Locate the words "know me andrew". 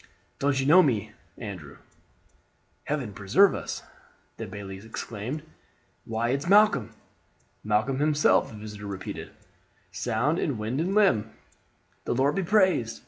0.65-1.77